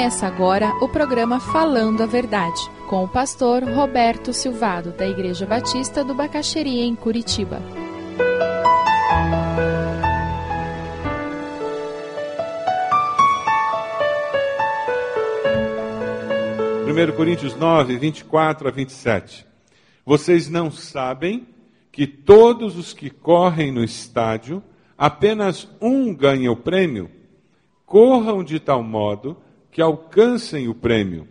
Começa 0.00 0.26
agora 0.26 0.74
o 0.82 0.88
programa 0.88 1.38
Falando 1.38 2.02
a 2.02 2.06
Verdade, 2.06 2.58
com 2.88 3.04
o 3.04 3.08
pastor 3.08 3.62
Roberto 3.62 4.32
Silvado, 4.32 4.92
da 4.92 5.06
Igreja 5.06 5.44
Batista 5.44 6.02
do 6.02 6.14
Bacaxeria, 6.14 6.86
em 6.86 6.96
Curitiba. 6.96 7.60
Primeiro 16.84 17.12
Coríntios 17.12 17.54
9, 17.54 17.98
24 17.98 18.68
a 18.68 18.70
27. 18.70 19.46
Vocês 20.06 20.48
não 20.48 20.70
sabem 20.70 21.46
que 21.92 22.06
todos 22.06 22.78
os 22.78 22.94
que 22.94 23.10
correm 23.10 23.70
no 23.70 23.84
estádio, 23.84 24.62
apenas 24.96 25.68
um 25.78 26.14
ganha 26.14 26.50
o 26.50 26.56
prêmio? 26.56 27.10
Corram 27.84 28.42
de 28.42 28.58
tal 28.58 28.82
modo 28.82 29.36
que 29.70 29.80
alcancem 29.80 30.68
o 30.68 30.74
prêmio. 30.74 31.26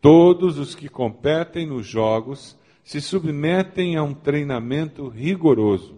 Todos 0.00 0.58
os 0.58 0.74
que 0.74 0.88
competem 0.88 1.66
nos 1.66 1.86
jogos 1.86 2.56
se 2.84 3.00
submetem 3.00 3.96
a 3.96 4.02
um 4.02 4.14
treinamento 4.14 5.08
rigoroso 5.08 5.96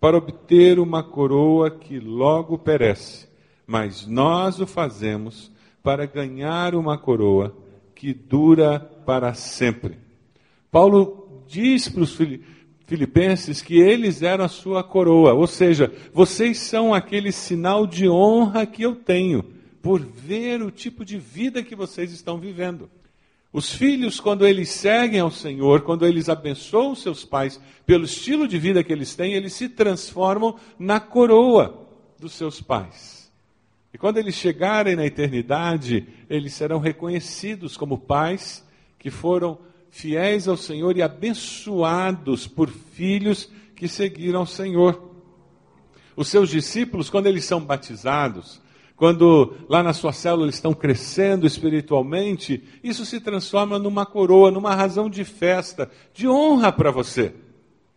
para 0.00 0.16
obter 0.16 0.78
uma 0.78 1.02
coroa 1.02 1.70
que 1.70 2.00
logo 2.00 2.56
perece, 2.56 3.28
mas 3.66 4.06
nós 4.06 4.58
o 4.58 4.66
fazemos 4.66 5.52
para 5.82 6.06
ganhar 6.06 6.74
uma 6.74 6.96
coroa 6.96 7.54
que 7.94 8.14
dura 8.14 8.80
para 8.80 9.34
sempre. 9.34 9.98
Paulo 10.70 11.44
diz 11.46 11.88
para 11.88 12.02
os 12.02 12.18
filipenses 12.86 13.60
que 13.60 13.78
eles 13.78 14.22
eram 14.22 14.46
a 14.46 14.48
sua 14.48 14.82
coroa, 14.82 15.34
ou 15.34 15.46
seja, 15.46 15.92
vocês 16.14 16.58
são 16.58 16.94
aquele 16.94 17.30
sinal 17.30 17.86
de 17.86 18.08
honra 18.08 18.64
que 18.64 18.82
eu 18.82 18.96
tenho 18.96 19.59
por 19.82 20.00
ver 20.00 20.62
o 20.62 20.70
tipo 20.70 21.04
de 21.04 21.18
vida 21.18 21.62
que 21.62 21.74
vocês 21.74 22.12
estão 22.12 22.38
vivendo. 22.38 22.90
Os 23.52 23.72
filhos, 23.72 24.20
quando 24.20 24.46
eles 24.46 24.68
seguem 24.68 25.18
ao 25.18 25.30
Senhor, 25.30 25.80
quando 25.80 26.06
eles 26.06 26.28
abençoam 26.28 26.94
seus 26.94 27.24
pais 27.24 27.60
pelo 27.84 28.04
estilo 28.04 28.46
de 28.46 28.58
vida 28.58 28.84
que 28.84 28.92
eles 28.92 29.14
têm, 29.16 29.32
eles 29.32 29.54
se 29.54 29.68
transformam 29.68 30.56
na 30.78 31.00
coroa 31.00 31.88
dos 32.18 32.32
seus 32.32 32.60
pais. 32.60 33.30
E 33.92 33.98
quando 33.98 34.18
eles 34.18 34.36
chegarem 34.36 34.94
na 34.94 35.04
eternidade, 35.04 36.06
eles 36.28 36.52
serão 36.54 36.78
reconhecidos 36.78 37.76
como 37.76 37.98
pais 37.98 38.64
que 38.98 39.10
foram 39.10 39.58
fiéis 39.90 40.46
ao 40.46 40.56
Senhor 40.56 40.96
e 40.96 41.02
abençoados 41.02 42.46
por 42.46 42.70
filhos 42.70 43.50
que 43.74 43.88
seguiram 43.88 44.40
ao 44.40 44.46
Senhor. 44.46 45.10
Os 46.14 46.28
seus 46.28 46.50
discípulos, 46.50 47.10
quando 47.10 47.26
eles 47.26 47.44
são 47.44 47.60
batizados, 47.60 48.60
quando 49.00 49.54
lá 49.66 49.82
na 49.82 49.94
sua 49.94 50.12
célula 50.12 50.44
eles 50.44 50.56
estão 50.56 50.74
crescendo 50.74 51.46
espiritualmente, 51.46 52.62
isso 52.84 53.06
se 53.06 53.18
transforma 53.18 53.78
numa 53.78 54.04
coroa, 54.04 54.50
numa 54.50 54.74
razão 54.74 55.08
de 55.08 55.24
festa, 55.24 55.90
de 56.12 56.28
honra 56.28 56.70
para 56.70 56.90
você. 56.90 57.32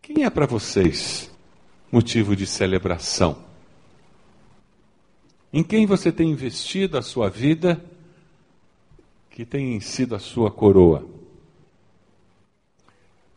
Quem 0.01 0.23
é 0.23 0.29
para 0.29 0.45
vocês 0.45 1.29
motivo 1.91 2.37
de 2.37 2.45
celebração? 2.47 3.35
Em 5.51 5.61
quem 5.61 5.85
você 5.85 6.09
tem 6.09 6.31
investido 6.31 6.97
a 6.97 7.01
sua 7.01 7.29
vida 7.29 7.83
que 9.29 9.43
tem 9.43 9.77
sido 9.81 10.15
a 10.15 10.19
sua 10.19 10.49
coroa? 10.49 11.05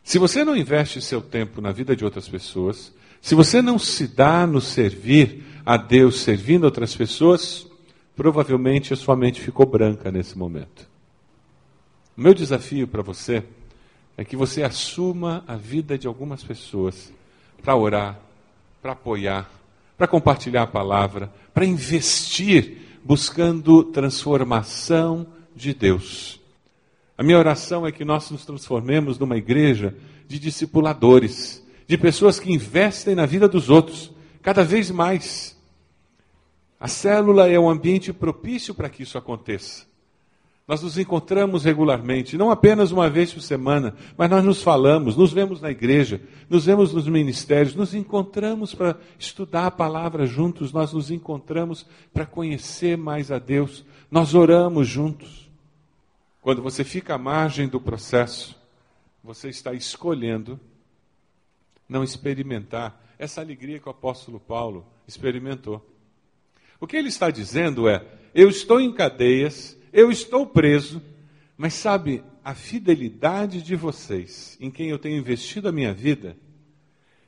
Se 0.07 0.17
você 0.17 0.45
não 0.45 0.55
investe 0.55 1.01
seu 1.01 1.21
tempo 1.21 1.59
na 1.59 1.73
vida 1.73 1.93
de 1.93 2.05
outras 2.05 2.29
pessoas, 2.29 2.93
se 3.21 3.35
você 3.35 3.61
não 3.61 3.77
se 3.77 4.07
dá 4.07 4.47
no 4.47 4.61
servir 4.61 5.43
a 5.65 5.75
Deus 5.75 6.21
servindo 6.21 6.63
outras 6.63 6.95
pessoas, 6.95 7.67
provavelmente 8.15 8.93
a 8.93 8.95
sua 8.95 9.17
mente 9.17 9.41
ficou 9.41 9.65
branca 9.65 10.09
nesse 10.09 10.37
momento. 10.37 10.87
O 12.17 12.21
meu 12.21 12.33
desafio 12.33 12.87
para 12.87 13.01
você 13.01 13.43
é 14.15 14.23
que 14.23 14.37
você 14.37 14.63
assuma 14.63 15.43
a 15.45 15.57
vida 15.57 15.97
de 15.97 16.07
algumas 16.07 16.41
pessoas 16.41 17.11
para 17.61 17.75
orar, 17.75 18.17
para 18.81 18.93
apoiar, 18.93 19.51
para 19.97 20.07
compartilhar 20.07 20.63
a 20.63 20.67
palavra, 20.67 21.29
para 21.53 21.65
investir 21.65 22.77
buscando 23.03 23.83
transformação 23.83 25.27
de 25.53 25.73
Deus. 25.73 26.39
A 27.17 27.23
minha 27.23 27.39
oração 27.39 27.85
é 27.87 27.91
que 27.91 28.05
nós 28.05 28.29
nos 28.29 28.45
transformemos 28.45 29.17
numa 29.17 29.35
igreja 29.35 29.95
de 30.27 30.37
discipuladores, 30.37 31.65
de 31.87 31.97
pessoas 31.97 32.39
que 32.39 32.51
investem 32.51 33.15
na 33.15 33.25
vida 33.25 33.47
dos 33.47 33.69
outros, 33.69 34.11
cada 34.41 34.63
vez 34.63 34.91
mais. 34.91 35.57
A 36.79 36.87
célula 36.87 37.49
é 37.49 37.59
um 37.59 37.69
ambiente 37.69 38.13
propício 38.13 38.75
para 38.75 38.87
que 38.87 39.01
isso 39.01 39.17
aconteça. 39.17 39.87
Nós 40.67 40.83
nos 40.83 40.97
encontramos 40.97 41.63
regularmente, 41.63 42.37
não 42.37 42.51
apenas 42.51 42.91
uma 42.91 43.09
vez 43.09 43.33
por 43.33 43.41
semana, 43.41 43.95
mas 44.17 44.29
nós 44.29 44.43
nos 44.43 44.61
falamos, 44.61 45.15
nos 45.15 45.31
vemos 45.31 45.61
na 45.61 45.71
igreja, 45.71 46.21
nos 46.49 46.65
vemos 46.65 46.93
nos 46.93 47.07
ministérios, 47.07 47.73
nos 47.73 47.95
encontramos 47.95 48.75
para 48.75 48.97
estudar 49.17 49.67
a 49.67 49.71
palavra 49.71 50.25
juntos, 50.25 50.73
nós 50.73 50.91
nos 50.91 51.09
encontramos 51.09 51.85
para 52.13 52.25
conhecer 52.25 52.97
mais 52.97 53.31
a 53.31 53.39
Deus, 53.39 53.85
nós 54.11 54.35
oramos 54.35 54.87
juntos. 54.87 55.46
Quando 56.41 56.61
você 56.61 56.83
fica 56.83 57.15
à 57.15 57.17
margem 57.17 57.67
do 57.67 57.79
processo, 57.79 58.55
você 59.23 59.49
está 59.49 59.73
escolhendo 59.73 60.59
não 61.87 62.03
experimentar 62.03 63.01
essa 63.17 63.41
alegria 63.41 63.79
que 63.79 63.87
o 63.87 63.91
apóstolo 63.91 64.39
Paulo 64.39 64.85
experimentou. 65.07 65.85
O 66.79 66.87
que 66.87 66.95
ele 66.95 67.07
está 67.07 67.29
dizendo 67.31 67.87
é: 67.87 68.05
eu 68.33 68.49
estou 68.49 68.79
em 68.79 68.93
cadeias, 68.93 69.77
eu 69.91 70.11
estou 70.11 70.45
preso, 70.45 71.01
mas 71.57 71.73
sabe, 71.73 72.23
a 72.43 72.53
fidelidade 72.53 73.61
de 73.61 73.75
vocês, 73.75 74.57
em 74.61 74.69
quem 74.69 74.89
eu 74.89 74.99
tenho 74.99 75.17
investido 75.17 75.67
a 75.67 75.71
minha 75.71 75.93
vida, 75.93 76.37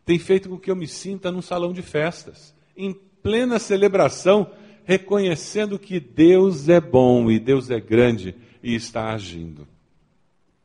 tem 0.06 0.18
feito 0.20 0.50
com 0.50 0.58
que 0.58 0.72
eu 0.72 0.76
me 0.76 0.88
sinta 0.88 1.32
num 1.32 1.42
salão 1.42 1.74
de 1.74 1.82
festas, 1.82 2.56
em 2.76 2.94
plena 3.22 3.60
celebração, 3.60 4.52
reconhecendo 4.86 5.78
que 5.78 6.00
Deus 6.00 6.70
é 6.70 6.80
bom 6.80 7.30
e 7.30 7.40
Deus 7.40 7.70
é 7.70 7.80
grande 7.80 8.36
e 8.62 8.76
está 8.76 9.14
agindo. 9.14 9.68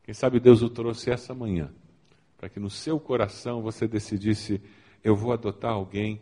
Quem 0.03 0.13
sabe 0.13 0.39
Deus 0.39 0.61
o 0.61 0.69
trouxe 0.69 1.09
essa 1.09 1.33
manhã, 1.33 1.71
para 2.37 2.49
que 2.49 2.59
no 2.59 2.69
seu 2.69 2.99
coração 2.99 3.61
você 3.61 3.87
decidisse: 3.87 4.61
eu 5.03 5.15
vou 5.15 5.33
adotar 5.33 5.71
alguém 5.71 6.21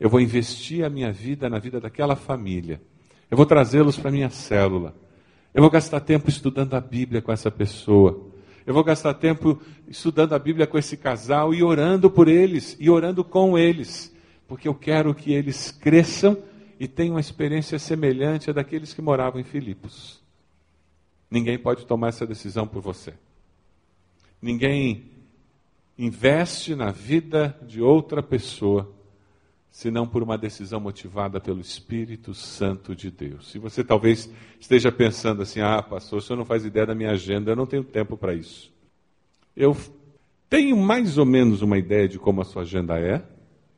eu 0.00 0.08
vou 0.08 0.18
investir 0.18 0.82
a 0.82 0.88
minha 0.88 1.12
vida 1.12 1.50
na 1.50 1.58
vida 1.58 1.78
daquela 1.78 2.16
família. 2.16 2.80
Eu 3.30 3.36
vou 3.36 3.44
trazê-los 3.44 3.98
para 3.98 4.08
a 4.08 4.12
minha 4.12 4.30
célula. 4.30 4.96
Eu 5.52 5.60
vou 5.60 5.70
gastar 5.70 6.00
tempo 6.00 6.30
estudando 6.30 6.72
a 6.72 6.80
Bíblia 6.80 7.20
com 7.20 7.30
essa 7.30 7.50
pessoa. 7.50 8.28
Eu 8.66 8.72
vou 8.72 8.82
gastar 8.82 9.12
tempo 9.12 9.60
estudando 9.86 10.32
a 10.32 10.38
Bíblia 10.38 10.66
com 10.66 10.78
esse 10.78 10.96
casal 10.96 11.52
e 11.52 11.62
orando 11.62 12.10
por 12.10 12.28
eles 12.28 12.76
e 12.80 12.88
orando 12.88 13.22
com 13.22 13.58
eles, 13.58 14.14
porque 14.48 14.66
eu 14.66 14.74
quero 14.74 15.14
que 15.14 15.32
eles 15.32 15.70
cresçam 15.70 16.36
e 16.78 16.88
tenham 16.88 17.14
uma 17.14 17.20
experiência 17.20 17.78
semelhante 17.78 18.48
à 18.48 18.52
daqueles 18.54 18.94
que 18.94 19.02
moravam 19.02 19.38
em 19.38 19.44
Filipos. 19.44 20.19
Ninguém 21.30 21.58
pode 21.58 21.86
tomar 21.86 22.08
essa 22.08 22.26
decisão 22.26 22.66
por 22.66 22.82
você. 22.82 23.14
Ninguém 24.42 25.10
investe 25.96 26.74
na 26.74 26.90
vida 26.90 27.56
de 27.62 27.80
outra 27.80 28.22
pessoa 28.22 28.90
senão 29.70 30.06
por 30.06 30.22
uma 30.22 30.36
decisão 30.36 30.80
motivada 30.80 31.40
pelo 31.40 31.60
Espírito 31.60 32.34
Santo 32.34 32.94
de 32.94 33.10
Deus. 33.10 33.50
Se 33.50 33.58
você 33.58 33.84
talvez 33.84 34.28
esteja 34.58 34.90
pensando 34.90 35.42
assim: 35.42 35.60
ah, 35.60 35.82
pastor, 35.82 36.18
o 36.18 36.22
senhor 36.22 36.36
não 36.36 36.44
faz 36.44 36.64
ideia 36.64 36.86
da 36.86 36.94
minha 36.94 37.12
agenda, 37.12 37.52
eu 37.52 37.56
não 37.56 37.66
tenho 37.66 37.84
tempo 37.84 38.16
para 38.16 38.34
isso. 38.34 38.72
Eu 39.56 39.76
tenho 40.48 40.76
mais 40.76 41.18
ou 41.18 41.24
menos 41.24 41.62
uma 41.62 41.78
ideia 41.78 42.08
de 42.08 42.18
como 42.18 42.40
a 42.40 42.44
sua 42.44 42.62
agenda 42.62 42.98
é, 42.98 43.22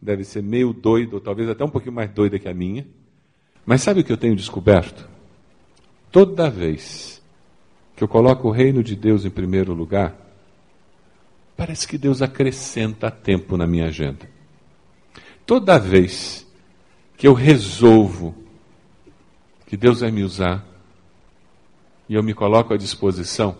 deve 0.00 0.24
ser 0.24 0.42
meio 0.42 0.72
doida, 0.72 1.14
ou 1.14 1.20
talvez 1.20 1.48
até 1.48 1.64
um 1.64 1.70
pouquinho 1.70 1.94
mais 1.94 2.10
doida 2.10 2.38
que 2.38 2.48
a 2.48 2.54
minha. 2.54 2.86
Mas 3.64 3.82
sabe 3.82 4.00
o 4.00 4.04
que 4.04 4.12
eu 4.12 4.16
tenho 4.16 4.34
descoberto? 4.34 5.08
Toda 6.10 6.50
vez 6.50 7.21
que 8.02 8.04
eu 8.04 8.08
coloco 8.08 8.48
o 8.48 8.50
reino 8.50 8.82
de 8.82 8.96
Deus 8.96 9.24
em 9.24 9.30
primeiro 9.30 9.72
lugar, 9.72 10.12
parece 11.56 11.86
que 11.86 11.96
Deus 11.96 12.20
acrescenta 12.20 13.12
tempo 13.12 13.56
na 13.56 13.64
minha 13.64 13.86
agenda. 13.86 14.28
Toda 15.46 15.78
vez 15.78 16.44
que 17.16 17.28
eu 17.28 17.32
resolvo 17.32 18.34
que 19.68 19.76
Deus 19.76 20.00
vai 20.00 20.10
me 20.10 20.24
usar 20.24 20.66
e 22.08 22.14
eu 22.14 22.24
me 22.24 22.34
coloco 22.34 22.74
à 22.74 22.76
disposição, 22.76 23.56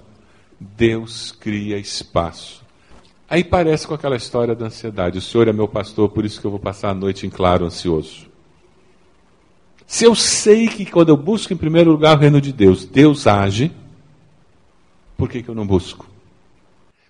Deus 0.59 1.31
cria 1.31 1.79
espaço. 1.79 2.65
Aí 3.31 3.45
parece 3.45 3.87
com 3.87 3.95
aquela 3.95 4.17
história 4.17 4.57
da 4.57 4.67
ansiedade. 4.67 5.19
O 5.19 5.23
Senhor 5.23 5.47
é 5.47 5.53
meu 5.53 5.69
pastor, 5.69 6.09
por 6.09 6.25
isso 6.25 6.41
que 6.41 6.47
eu 6.49 6.51
vou 6.51 6.59
passar 6.59 6.91
a 6.91 6.95
noite 6.95 7.25
em 7.29 7.31
claro 7.31 7.65
ansioso. 7.65 8.27
Se 9.87 10.05
eu 10.05 10.17
sei 10.17 10.67
que 10.67 10.85
quando 10.85 11.11
eu 11.11 11.17
busco 11.17 11.53
em 11.53 11.57
primeiro 11.57 11.93
lugar 11.93 12.17
o 12.17 12.21
reino 12.21 12.41
de 12.41 12.53
Deus, 12.53 12.85
Deus 12.85 13.29
age, 13.29 13.71
por 15.23 15.29
que, 15.29 15.41
que 15.41 15.49
eu 15.49 15.55
não 15.55 15.65
busco? 15.65 16.05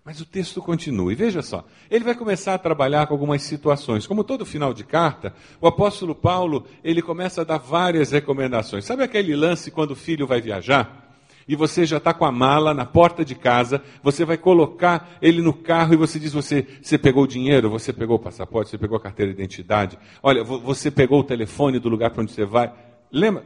Mas 0.04 0.20
o 0.20 0.26
texto 0.26 0.60
continua, 0.60 1.10
e 1.10 1.14
veja 1.14 1.40
só, 1.40 1.64
ele 1.90 2.04
vai 2.04 2.14
começar 2.14 2.52
a 2.52 2.58
trabalhar 2.58 3.06
com 3.06 3.14
algumas 3.14 3.40
situações. 3.40 4.06
Como 4.06 4.22
todo 4.22 4.44
final 4.44 4.74
de 4.74 4.84
carta, 4.84 5.34
o 5.58 5.66
apóstolo 5.66 6.14
Paulo, 6.14 6.66
ele 6.84 7.00
começa 7.00 7.40
a 7.40 7.44
dar 7.44 7.56
várias 7.56 8.10
recomendações. 8.10 8.84
Sabe 8.84 9.02
aquele 9.02 9.34
lance 9.34 9.70
quando 9.70 9.92
o 9.92 9.96
filho 9.96 10.26
vai 10.26 10.42
viajar? 10.42 11.16
E 11.48 11.56
você 11.56 11.86
já 11.86 11.96
está 11.96 12.12
com 12.12 12.26
a 12.26 12.30
mala 12.30 12.74
na 12.74 12.84
porta 12.84 13.24
de 13.24 13.34
casa, 13.34 13.82
você 14.02 14.26
vai 14.26 14.36
colocar 14.36 15.16
ele 15.22 15.40
no 15.40 15.54
carro 15.54 15.94
e 15.94 15.96
você 15.96 16.20
diz: 16.20 16.34
você, 16.34 16.66
você 16.82 16.98
pegou 16.98 17.24
o 17.24 17.26
dinheiro, 17.26 17.70
você 17.70 17.94
pegou 17.94 18.16
o 18.16 18.22
passaporte, 18.22 18.68
você 18.68 18.76
pegou 18.76 18.98
a 18.98 19.00
carteira 19.00 19.32
de 19.32 19.40
identidade, 19.40 19.98
olha, 20.22 20.44
você 20.44 20.90
pegou 20.90 21.20
o 21.20 21.24
telefone 21.24 21.78
do 21.78 21.88
lugar 21.88 22.10
para 22.10 22.20
onde 22.20 22.32
você 22.32 22.44
vai. 22.44 22.70
Lembra? 23.10 23.42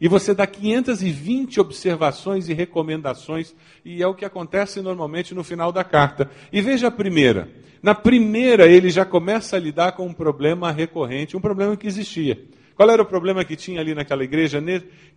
E 0.00 0.08
você 0.08 0.32
dá 0.32 0.46
520 0.46 1.60
observações 1.60 2.48
e 2.48 2.54
recomendações, 2.54 3.54
e 3.84 4.02
é 4.02 4.06
o 4.06 4.14
que 4.14 4.24
acontece 4.24 4.80
normalmente 4.80 5.34
no 5.34 5.44
final 5.44 5.70
da 5.70 5.84
carta. 5.84 6.30
E 6.50 6.62
veja 6.62 6.86
a 6.86 6.90
primeira. 6.90 7.50
Na 7.82 7.94
primeira, 7.94 8.66
ele 8.66 8.88
já 8.88 9.04
começa 9.04 9.56
a 9.56 9.60
lidar 9.60 9.92
com 9.92 10.06
um 10.06 10.12
problema 10.12 10.72
recorrente, 10.72 11.36
um 11.36 11.40
problema 11.40 11.76
que 11.76 11.86
existia. 11.86 12.42
Qual 12.74 12.88
era 12.88 13.02
o 13.02 13.06
problema 13.06 13.44
que 13.44 13.56
tinha 13.56 13.80
ali 13.80 13.94
naquela 13.94 14.24
igreja, 14.24 14.62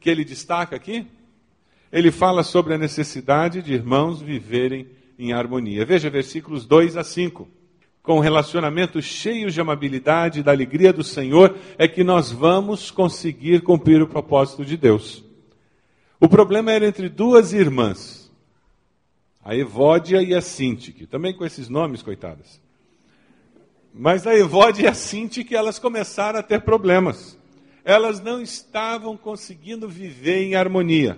que 0.01 0.09
ele 0.09 0.25
destaca 0.25 0.75
aqui? 0.75 1.07
Ele 1.89 2.11
fala 2.11 2.43
sobre 2.43 2.73
a 2.73 2.77
necessidade 2.77 3.61
de 3.61 3.73
irmãos 3.73 4.21
viverem 4.21 4.87
em 5.17 5.31
harmonia. 5.31 5.85
Veja 5.85 6.09
versículos 6.09 6.65
2 6.65 6.97
a 6.97 7.03
5 7.03 7.47
com 8.03 8.19
relacionamentos 8.19 9.05
cheios 9.05 9.53
de 9.53 9.61
amabilidade 9.61 10.41
e 10.41 10.43
da 10.43 10.51
alegria 10.51 10.91
do 10.91 11.05
Senhor, 11.05 11.57
é 11.77 11.87
que 11.87 12.03
nós 12.03 12.29
vamos 12.29 12.91
conseguir 12.91 13.61
cumprir 13.61 14.01
o 14.01 14.07
propósito 14.07 14.65
de 14.65 14.75
Deus. 14.75 15.23
O 16.19 16.27
problema 16.27 16.73
era 16.73 16.85
entre 16.85 17.07
duas 17.07 17.53
irmãs, 17.53 18.29
a 19.43 19.55
Evódia 19.55 20.21
e 20.21 20.35
a 20.35 20.41
Sintique, 20.41 21.07
também 21.07 21.33
com 21.33 21.45
esses 21.45 21.69
nomes, 21.69 22.01
coitadas. 22.01 22.61
Mas 23.93 24.27
a 24.27 24.35
Evódia 24.35 24.83
e 24.83 24.87
a 24.87 24.93
Sintique, 24.93 25.55
elas 25.55 25.79
começaram 25.79 26.39
a 26.39 26.43
ter 26.43 26.61
problemas. 26.61 27.37
Elas 27.85 28.19
não 28.19 28.41
estavam 28.41 29.15
conseguindo 29.15 29.87
viver 29.87 30.43
em 30.43 30.55
harmonia. 30.55 31.17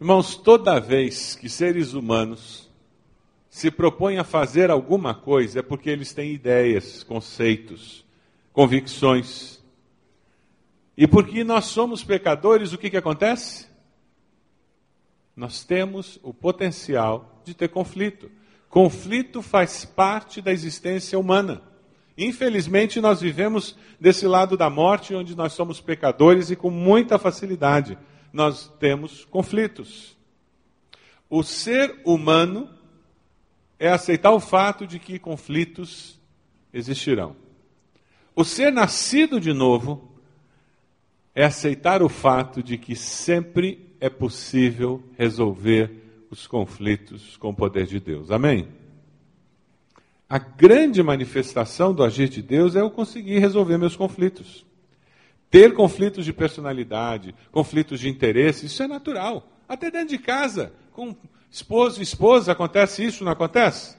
Irmãos, 0.00 0.34
toda 0.34 0.80
vez 0.80 1.36
que 1.36 1.48
seres 1.48 1.92
humanos 1.92 2.70
se 3.54 3.70
propõem 3.70 4.18
a 4.18 4.24
fazer 4.24 4.68
alguma 4.68 5.14
coisa 5.14 5.60
é 5.60 5.62
porque 5.62 5.88
eles 5.88 6.12
têm 6.12 6.32
ideias, 6.32 7.04
conceitos, 7.04 8.04
convicções. 8.52 9.62
E 10.96 11.06
porque 11.06 11.44
nós 11.44 11.66
somos 11.66 12.02
pecadores, 12.02 12.72
o 12.72 12.78
que, 12.78 12.90
que 12.90 12.96
acontece? 12.96 13.68
Nós 15.36 15.62
temos 15.62 16.18
o 16.24 16.34
potencial 16.34 17.40
de 17.44 17.54
ter 17.54 17.68
conflito. 17.68 18.28
Conflito 18.68 19.40
faz 19.40 19.84
parte 19.84 20.42
da 20.42 20.50
existência 20.50 21.16
humana. 21.16 21.62
Infelizmente, 22.18 23.00
nós 23.00 23.20
vivemos 23.20 23.76
desse 24.00 24.26
lado 24.26 24.56
da 24.56 24.68
morte, 24.68 25.14
onde 25.14 25.36
nós 25.36 25.52
somos 25.52 25.80
pecadores 25.80 26.50
e 26.50 26.56
com 26.56 26.70
muita 26.70 27.20
facilidade 27.20 27.96
nós 28.32 28.66
temos 28.80 29.24
conflitos. 29.26 30.16
O 31.30 31.44
ser 31.44 32.00
humano 32.04 32.68
é 33.84 33.90
aceitar 33.90 34.32
o 34.32 34.40
fato 34.40 34.86
de 34.86 34.98
que 34.98 35.18
conflitos 35.18 36.18
existirão. 36.72 37.36
O 38.34 38.42
ser 38.42 38.72
nascido 38.72 39.38
de 39.38 39.52
novo 39.52 40.10
é 41.34 41.44
aceitar 41.44 42.02
o 42.02 42.08
fato 42.08 42.62
de 42.62 42.78
que 42.78 42.96
sempre 42.96 43.94
é 44.00 44.08
possível 44.08 45.04
resolver 45.18 46.26
os 46.30 46.46
conflitos 46.46 47.36
com 47.36 47.50
o 47.50 47.54
poder 47.54 47.86
de 47.86 48.00
Deus. 48.00 48.30
Amém? 48.30 48.68
A 50.30 50.38
grande 50.38 51.02
manifestação 51.02 51.92
do 51.92 52.02
agir 52.02 52.30
de 52.30 52.40
Deus 52.40 52.74
é 52.74 52.80
eu 52.80 52.90
conseguir 52.90 53.38
resolver 53.38 53.76
meus 53.76 53.94
conflitos. 53.94 54.64
Ter 55.50 55.74
conflitos 55.74 56.24
de 56.24 56.32
personalidade, 56.32 57.34
conflitos 57.52 58.00
de 58.00 58.08
interesse, 58.08 58.64
isso 58.64 58.82
é 58.82 58.88
natural. 58.88 59.46
Até 59.68 59.90
dentro 59.90 60.08
de 60.08 60.18
casa, 60.18 60.72
com 60.90 61.14
esposo 61.54 62.02
esposa, 62.02 62.50
acontece 62.50 63.04
isso, 63.04 63.22
não 63.22 63.30
acontece? 63.30 63.96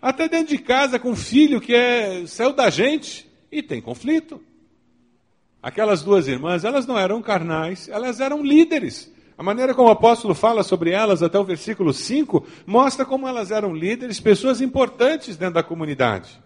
Até 0.00 0.26
dentro 0.26 0.56
de 0.56 0.58
casa 0.58 0.98
com 0.98 1.10
um 1.10 1.16
filho 1.16 1.60
que 1.60 1.74
é 1.74 2.26
céu 2.26 2.50
da 2.50 2.70
gente 2.70 3.30
e 3.52 3.62
tem 3.62 3.78
conflito. 3.78 4.40
Aquelas 5.62 6.02
duas 6.02 6.26
irmãs, 6.26 6.64
elas 6.64 6.86
não 6.86 6.98
eram 6.98 7.20
carnais, 7.20 7.90
elas 7.90 8.20
eram 8.20 8.42
líderes. 8.42 9.12
A 9.36 9.42
maneira 9.42 9.74
como 9.74 9.90
o 9.90 9.92
apóstolo 9.92 10.34
fala 10.34 10.62
sobre 10.62 10.90
elas, 10.90 11.22
até 11.22 11.38
o 11.38 11.44
versículo 11.44 11.92
5, 11.92 12.46
mostra 12.66 13.04
como 13.04 13.28
elas 13.28 13.50
eram 13.50 13.74
líderes, 13.74 14.18
pessoas 14.18 14.62
importantes 14.62 15.36
dentro 15.36 15.56
da 15.56 15.62
comunidade. 15.62 16.40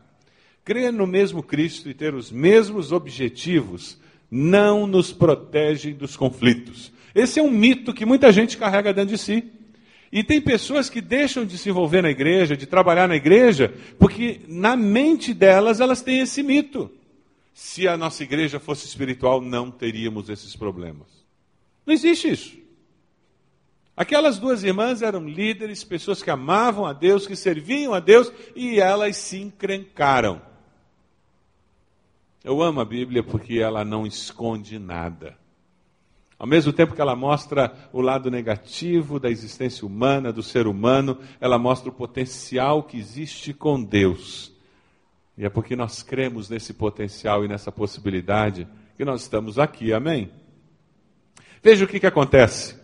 Crer 0.64 0.92
no 0.92 1.06
mesmo 1.06 1.40
Cristo 1.40 1.88
e 1.88 1.94
ter 1.94 2.14
os 2.14 2.32
mesmos 2.32 2.90
objetivos 2.90 3.96
não 4.28 4.88
nos 4.88 5.12
protege 5.12 5.92
dos 5.92 6.16
conflitos. 6.16 6.92
Esse 7.14 7.38
é 7.38 7.42
um 7.42 7.50
mito 7.50 7.94
que 7.94 8.04
muita 8.04 8.32
gente 8.32 8.58
carrega 8.58 8.92
dentro 8.92 9.14
de 9.14 9.18
si. 9.18 9.52
E 10.12 10.22
tem 10.22 10.42
pessoas 10.42 10.90
que 10.90 11.00
deixam 11.00 11.46
de 11.46 11.56
se 11.56 11.70
envolver 11.70 12.02
na 12.02 12.10
igreja, 12.10 12.54
de 12.54 12.66
trabalhar 12.66 13.08
na 13.08 13.16
igreja, 13.16 13.74
porque 13.98 14.42
na 14.46 14.76
mente 14.76 15.32
delas 15.32 15.80
elas 15.80 16.02
têm 16.02 16.20
esse 16.20 16.42
mito. 16.42 16.90
Se 17.54 17.88
a 17.88 17.96
nossa 17.96 18.22
igreja 18.22 18.60
fosse 18.60 18.86
espiritual, 18.86 19.40
não 19.40 19.70
teríamos 19.70 20.28
esses 20.28 20.54
problemas. 20.54 21.08
Não 21.86 21.94
existe 21.94 22.30
isso. 22.30 22.58
Aquelas 23.96 24.38
duas 24.38 24.62
irmãs 24.62 25.00
eram 25.00 25.26
líderes, 25.26 25.82
pessoas 25.82 26.22
que 26.22 26.30
amavam 26.30 26.84
a 26.84 26.92
Deus, 26.92 27.26
que 27.26 27.36
serviam 27.36 27.94
a 27.94 28.00
Deus, 28.00 28.30
e 28.54 28.80
elas 28.80 29.16
se 29.16 29.38
encrencaram. 29.38 30.42
Eu 32.44 32.60
amo 32.60 32.80
a 32.80 32.84
Bíblia 32.84 33.22
porque 33.22 33.58
ela 33.58 33.82
não 33.82 34.06
esconde 34.06 34.78
nada. 34.78 35.38
Ao 36.42 36.48
mesmo 36.48 36.72
tempo 36.72 36.92
que 36.92 37.00
ela 37.00 37.14
mostra 37.14 37.72
o 37.92 38.00
lado 38.00 38.28
negativo 38.28 39.20
da 39.20 39.30
existência 39.30 39.86
humana, 39.86 40.32
do 40.32 40.42
ser 40.42 40.66
humano, 40.66 41.16
ela 41.40 41.56
mostra 41.56 41.88
o 41.88 41.92
potencial 41.92 42.82
que 42.82 42.98
existe 42.98 43.54
com 43.54 43.80
Deus. 43.80 44.52
E 45.38 45.44
é 45.44 45.48
porque 45.48 45.76
nós 45.76 46.02
cremos 46.02 46.50
nesse 46.50 46.74
potencial 46.74 47.44
e 47.44 47.48
nessa 47.48 47.70
possibilidade 47.70 48.66
que 48.96 49.04
nós 49.04 49.22
estamos 49.22 49.56
aqui, 49.56 49.92
amém? 49.92 50.32
Veja 51.62 51.84
o 51.84 51.88
que, 51.88 52.00
que 52.00 52.08
acontece. 52.08 52.74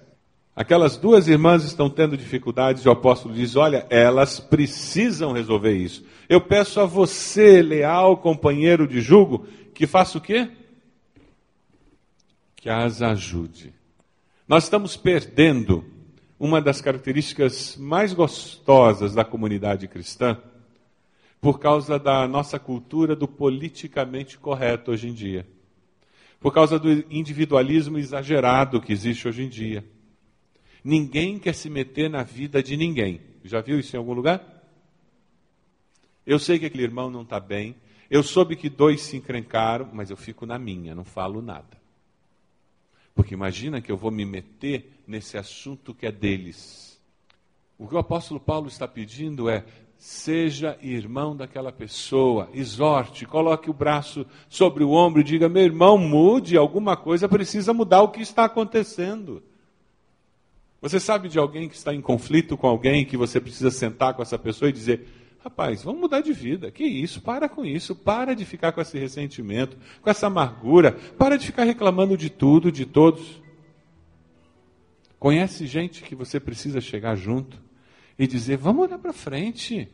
Aquelas 0.54 0.96
duas 0.96 1.26
irmãs 1.26 1.64
estão 1.64 1.90
tendo 1.90 2.16
dificuldades 2.16 2.84
e 2.84 2.88
o 2.88 2.92
apóstolo 2.92 3.34
diz: 3.34 3.56
Olha, 3.56 3.84
elas 3.90 4.38
precisam 4.38 5.32
resolver 5.32 5.74
isso. 5.74 6.04
Eu 6.28 6.40
peço 6.40 6.78
a 6.78 6.86
você, 6.86 7.60
leal 7.60 8.18
companheiro 8.18 8.86
de 8.86 9.00
julgo, 9.00 9.48
que 9.74 9.84
faça 9.84 10.16
o 10.16 10.20
quê? 10.20 10.48
Que 12.60 12.68
as 12.68 13.00
ajude. 13.02 13.72
Nós 14.46 14.64
estamos 14.64 14.96
perdendo 14.96 15.84
uma 16.38 16.60
das 16.60 16.80
características 16.80 17.76
mais 17.76 18.12
gostosas 18.12 19.14
da 19.14 19.24
comunidade 19.24 19.86
cristã 19.88 20.40
por 21.40 21.60
causa 21.60 21.98
da 21.98 22.26
nossa 22.26 22.58
cultura 22.58 23.14
do 23.14 23.28
politicamente 23.28 24.38
correto 24.38 24.90
hoje 24.90 25.08
em 25.08 25.14
dia. 25.14 25.46
Por 26.40 26.52
causa 26.52 26.78
do 26.78 26.90
individualismo 27.10 27.98
exagerado 27.98 28.80
que 28.80 28.92
existe 28.92 29.28
hoje 29.28 29.42
em 29.44 29.48
dia. 29.48 29.84
Ninguém 30.82 31.38
quer 31.38 31.54
se 31.54 31.70
meter 31.70 32.10
na 32.10 32.22
vida 32.22 32.62
de 32.62 32.76
ninguém. 32.76 33.20
Já 33.44 33.60
viu 33.60 33.78
isso 33.78 33.94
em 33.94 33.98
algum 33.98 34.12
lugar? 34.12 34.44
Eu 36.26 36.38
sei 36.38 36.58
que 36.58 36.66
aquele 36.66 36.84
irmão 36.84 37.10
não 37.10 37.22
está 37.22 37.38
bem. 37.38 37.76
Eu 38.10 38.22
soube 38.22 38.56
que 38.56 38.68
dois 38.68 39.02
se 39.02 39.16
encrencaram, 39.16 39.88
mas 39.92 40.10
eu 40.10 40.16
fico 40.16 40.46
na 40.46 40.58
minha, 40.58 40.94
não 40.94 41.04
falo 41.04 41.40
nada. 41.40 41.77
Porque 43.18 43.34
imagina 43.34 43.80
que 43.80 43.90
eu 43.90 43.96
vou 43.96 44.12
me 44.12 44.24
meter 44.24 45.02
nesse 45.04 45.36
assunto 45.36 45.92
que 45.92 46.06
é 46.06 46.12
deles. 46.12 47.02
O 47.76 47.88
que 47.88 47.96
o 47.96 47.98
apóstolo 47.98 48.38
Paulo 48.38 48.68
está 48.68 48.86
pedindo 48.86 49.50
é: 49.50 49.64
seja 49.96 50.78
irmão 50.80 51.36
daquela 51.36 51.72
pessoa, 51.72 52.48
exorte, 52.54 53.26
coloque 53.26 53.68
o 53.68 53.74
braço 53.74 54.24
sobre 54.48 54.84
o 54.84 54.92
ombro 54.92 55.20
e 55.20 55.24
diga: 55.24 55.48
meu 55.48 55.64
irmão, 55.64 55.98
mude, 55.98 56.56
alguma 56.56 56.96
coisa 56.96 57.28
precisa 57.28 57.74
mudar 57.74 58.02
o 58.02 58.12
que 58.12 58.22
está 58.22 58.44
acontecendo. 58.44 59.42
Você 60.80 61.00
sabe 61.00 61.28
de 61.28 61.40
alguém 61.40 61.68
que 61.68 61.74
está 61.74 61.92
em 61.92 62.00
conflito 62.00 62.56
com 62.56 62.68
alguém 62.68 63.04
que 63.04 63.16
você 63.16 63.40
precisa 63.40 63.72
sentar 63.72 64.14
com 64.14 64.22
essa 64.22 64.38
pessoa 64.38 64.68
e 64.68 64.72
dizer: 64.72 65.08
Rapaz, 65.42 65.84
vamos 65.84 66.00
mudar 66.00 66.20
de 66.20 66.32
vida. 66.32 66.70
Que 66.70 66.84
isso? 66.84 67.20
Para 67.20 67.48
com 67.48 67.64
isso. 67.64 67.94
Para 67.94 68.34
de 68.34 68.44
ficar 68.44 68.72
com 68.72 68.80
esse 68.80 68.98
ressentimento, 68.98 69.76
com 70.02 70.10
essa 70.10 70.26
amargura. 70.26 70.92
Para 71.16 71.36
de 71.36 71.46
ficar 71.46 71.64
reclamando 71.64 72.16
de 72.16 72.28
tudo, 72.28 72.72
de 72.72 72.84
todos. 72.84 73.40
Conhece 75.18 75.66
gente 75.66 76.02
que 76.02 76.14
você 76.14 76.38
precisa 76.38 76.80
chegar 76.80 77.16
junto 77.16 77.60
e 78.18 78.26
dizer: 78.26 78.56
vamos 78.56 78.86
olhar 78.86 78.98
para 78.98 79.12
frente. 79.12 79.88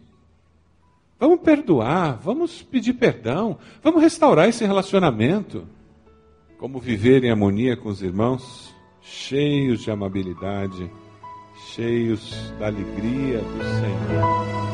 Vamos 1.18 1.40
perdoar, 1.40 2.18
vamos 2.18 2.62
pedir 2.62 2.94
perdão, 2.94 3.56
vamos 3.82 4.02
restaurar 4.02 4.48
esse 4.48 4.64
relacionamento. 4.66 5.66
Como 6.58 6.80
viver 6.80 7.22
em 7.24 7.30
harmonia 7.30 7.76
com 7.76 7.88
os 7.88 8.02
irmãos, 8.02 8.74
cheios 9.00 9.82
de 9.82 9.90
amabilidade, 9.90 10.90
cheios 11.72 12.52
da 12.58 12.66
alegria 12.66 13.38
do 13.38 13.62
Senhor. 13.62 14.73